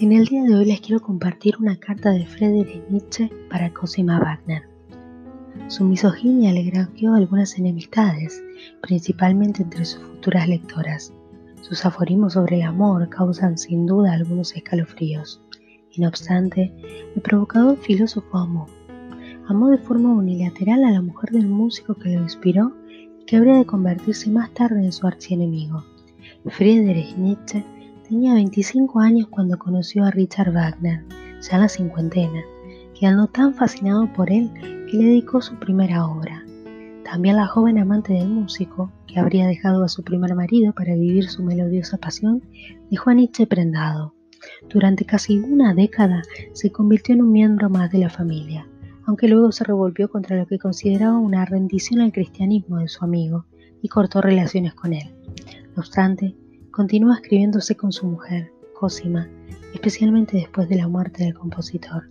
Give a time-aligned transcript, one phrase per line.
[0.00, 4.18] En el día de hoy les quiero compartir una carta de Friedrich Nietzsche para Cosima
[4.18, 4.62] Wagner.
[5.68, 8.42] Su misoginia le granjeó algunas enemistades,
[8.80, 11.12] principalmente entre sus futuras lectoras.
[11.60, 15.42] Sus aforismos sobre el amor causan sin duda algunos escalofríos.
[15.92, 16.72] Y no obstante,
[17.14, 18.68] el provocador filósofo amó.
[19.48, 23.56] Amó de forma unilateral a la mujer del músico que lo inspiró y que habría
[23.56, 25.84] de convertirse más tarde en su archienemigo.
[26.46, 27.62] Friedrich Nietzsche
[28.10, 31.04] tenía 25 años cuando conoció a Richard Wagner,
[31.40, 32.42] ya en la cincuentena,
[32.98, 34.50] quedando tan fascinado por él
[34.90, 36.44] que le dedicó su primera obra.
[37.04, 41.28] También la joven amante del músico, que habría dejado a su primer marido para vivir
[41.28, 42.42] su melodiosa pasión,
[42.90, 44.12] dejó a Nietzsche prendado.
[44.68, 46.22] Durante casi una década
[46.52, 48.66] se convirtió en un miembro más de la familia,
[49.06, 53.46] aunque luego se revolvió contra lo que consideraba una rendición al cristianismo de su amigo
[53.80, 55.14] y cortó relaciones con él.
[55.76, 56.34] No obstante,
[56.80, 59.28] continúa escribiéndose con su mujer, Cosima,
[59.74, 62.08] especialmente después de la muerte del compositor,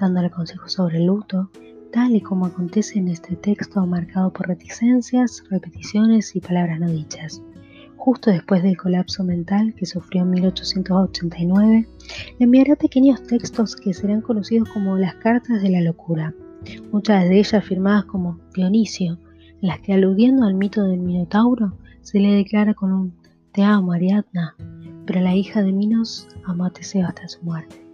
[0.00, 1.52] dándole consejos sobre el luto,
[1.92, 7.40] tal y como acontece en este texto marcado por reticencias, repeticiones y palabras no dichas.
[7.96, 11.88] Justo después del colapso mental que sufrió en 1889,
[12.40, 16.34] le enviará pequeños textos que serán conocidos como las cartas de la locura,
[16.90, 19.16] muchas de ellas firmadas como Dionisio,
[19.62, 23.17] en las que aludiendo al mito del Minotauro se le declara con un
[23.58, 24.54] Te amo, Ariadna,
[25.04, 27.84] pero la hija de Minos amó a Teseo hasta su muerte.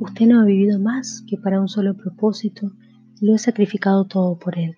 [0.00, 2.72] Usted no ha vivido más que para un solo propósito
[3.20, 4.74] y lo he sacrificado todo por él.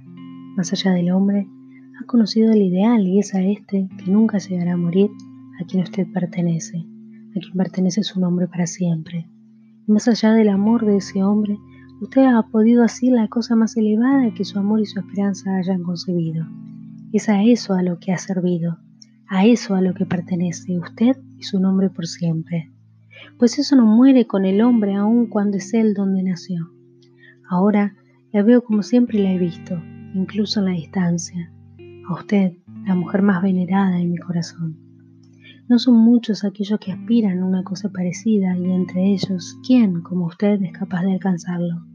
[0.57, 1.47] Más allá del hombre,
[2.01, 5.11] ha conocido el ideal y es a este que nunca llegará a morir
[5.61, 6.77] a quien usted pertenece,
[7.37, 9.29] a quien pertenece su nombre para siempre.
[9.87, 11.57] Y más allá del amor de ese hombre,
[12.01, 15.85] usted ha podido así la cosa más elevada que su amor y su esperanza hayan
[15.85, 16.45] concebido.
[17.13, 18.79] Es a eso a lo que ha servido,
[19.29, 22.73] a eso a lo que pertenece usted y su nombre por siempre
[23.39, 26.71] pues eso no muere con el hombre aun cuando es él donde nació.
[27.49, 27.95] Ahora
[28.33, 29.81] la veo como siempre la he visto,
[30.15, 31.53] incluso en la distancia,
[32.09, 32.53] a usted,
[32.87, 34.77] la mujer más venerada en mi corazón.
[35.69, 40.27] No son muchos aquellos que aspiran a una cosa parecida y entre ellos, ¿quién como
[40.27, 41.87] usted es capaz de alcanzarlo?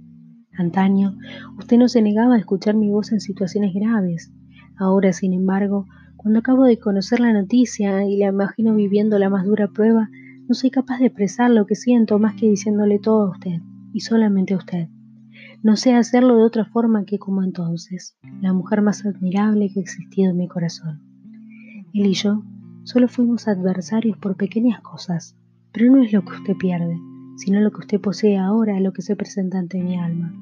[0.57, 1.17] Antaño,
[1.57, 4.31] usted no se negaba a escuchar mi voz en situaciones graves.
[4.77, 5.85] Ahora, sin embargo,
[6.15, 10.09] cuando acabo de conocer la noticia y la imagino viviendo la más dura prueba,
[10.47, 13.61] no soy capaz de expresar lo que siento más que diciéndole todo a usted,
[13.93, 14.87] y solamente a usted.
[15.61, 19.83] No sé hacerlo de otra forma que como entonces, la mujer más admirable que ha
[19.83, 21.01] existido en mi corazón.
[21.93, 22.43] Él y yo
[22.83, 25.35] solo fuimos adversarios por pequeñas cosas,
[25.73, 26.97] pero no es lo que usted pierde,
[27.35, 30.33] sino lo que usted posee ahora, lo que se presenta ante mi alma.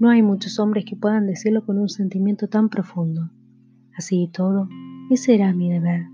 [0.00, 3.30] No hay muchos hombres que puedan decirlo con un sentimiento tan profundo.
[3.96, 4.68] Así y todo,
[5.10, 6.06] ese era mi deber,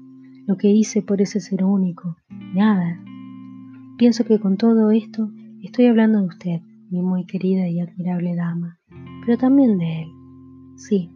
[0.47, 2.17] lo que hice por ese ser único,
[2.55, 3.01] nada,
[3.97, 5.31] Pienso que con todo esto
[5.63, 6.61] estoy hablando de usted,
[6.91, 8.81] mi muy querida y admirable dama,
[9.25, 10.09] pero también de él.
[10.75, 11.13] Sí,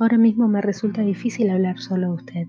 [0.00, 2.46] ahora mismo me resulta difícil hablar solo de usted.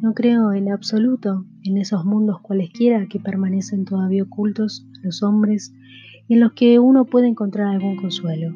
[0.00, 5.72] No creo en absoluto en esos mundos cualesquiera que permanecen todavía ocultos a los hombres
[6.26, 8.52] y en los que uno puede encontrar algún consuelo.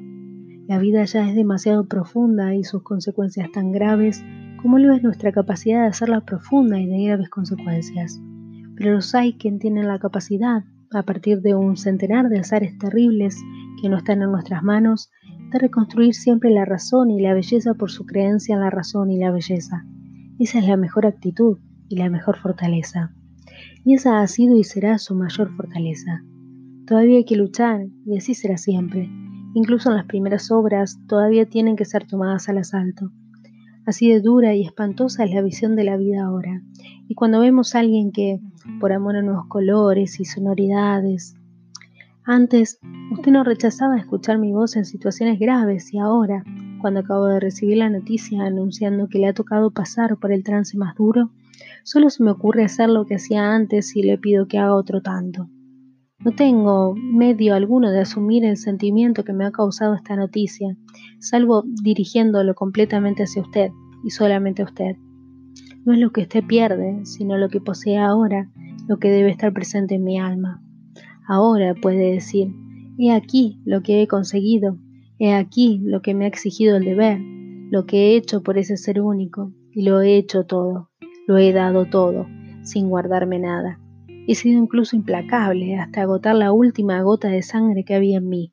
[0.66, 4.24] La vida ya es demasiado profunda y sus consecuencias tan graves
[4.60, 8.20] como lo es nuestra capacidad de hacerla profunda y de graves consecuencias
[8.76, 13.36] pero los hay quien tienen la capacidad, a partir de un centenar de azares terribles
[13.80, 15.10] que no están en nuestras manos,
[15.52, 19.18] de reconstruir siempre la razón y la belleza por su creencia en la razón y
[19.18, 19.84] la belleza.
[20.38, 23.12] Esa es la mejor actitud y la mejor fortaleza.
[23.84, 26.22] Y esa ha sido y será su mayor fortaleza.
[26.86, 29.08] Todavía hay que luchar y así será siempre.
[29.54, 33.10] Incluso en las primeras obras todavía tienen que ser tomadas al asalto.
[33.86, 36.60] Así de dura y espantosa es la visión de la vida ahora.
[37.08, 38.40] Y cuando vemos a alguien que,
[38.80, 41.36] por amor a nuevos colores y sonoridades,
[42.24, 42.80] antes
[43.12, 46.42] usted no rechazaba escuchar mi voz en situaciones graves y ahora,
[46.80, 50.76] cuando acabo de recibir la noticia anunciando que le ha tocado pasar por el trance
[50.76, 51.30] más duro,
[51.84, 55.00] solo se me ocurre hacer lo que hacía antes y le pido que haga otro
[55.00, 55.48] tanto.
[56.26, 60.76] No tengo medio alguno de asumir el sentimiento que me ha causado esta noticia,
[61.20, 63.70] salvo dirigiéndolo completamente hacia usted
[64.02, 64.96] y solamente a usted.
[65.84, 68.50] No es lo que usted pierde, sino lo que posee ahora,
[68.88, 70.60] lo que debe estar presente en mi alma.
[71.28, 72.52] Ahora puede decir,
[72.98, 74.78] he aquí lo que he conseguido,
[75.20, 77.20] he aquí lo que me ha exigido el deber,
[77.70, 80.90] lo que he hecho por ese ser único, y lo he hecho todo,
[81.28, 82.26] lo he dado todo,
[82.64, 83.78] sin guardarme nada.
[84.26, 88.52] He sido incluso implacable hasta agotar la última gota de sangre que había en mí.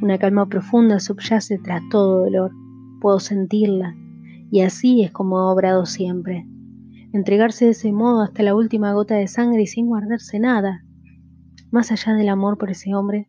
[0.00, 2.52] Una calma profunda subyace tras todo dolor.
[3.00, 3.94] Puedo sentirla,
[4.50, 6.46] y así es como he obrado siempre.
[7.12, 10.84] Entregarse de ese modo hasta la última gota de sangre y sin guardarse nada.
[11.70, 13.28] Más allá del amor por ese hombre,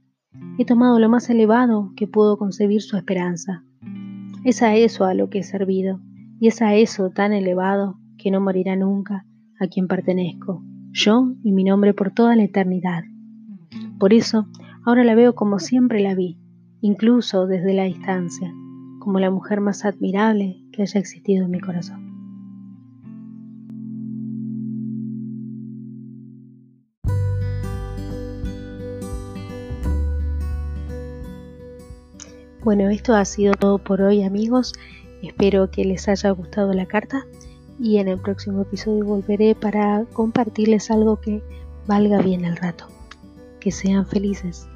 [0.58, 3.64] he tomado lo más elevado que pudo concebir su esperanza.
[4.46, 6.00] Es a eso a lo que he servido,
[6.40, 9.26] y es a eso tan elevado que no morirá nunca,
[9.60, 10.64] a quien pertenezco,
[10.96, 13.04] yo y mi nombre por toda la eternidad.
[14.00, 14.48] Por eso,
[14.86, 16.40] ahora la veo como siempre la vi,
[16.80, 18.54] incluso desde la distancia,
[19.00, 22.06] como la mujer más admirable que haya existido en mi corazón.
[32.64, 34.74] Bueno, esto ha sido todo por hoy amigos.
[35.22, 37.26] Espero que les haya gustado la carta
[37.80, 41.42] y en el próximo episodio volveré para compartirles algo que
[41.88, 42.88] valga bien el rato.
[43.60, 44.68] Que sean felices.